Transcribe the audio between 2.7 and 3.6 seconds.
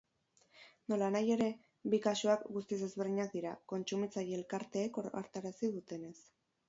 ezberdinak dira,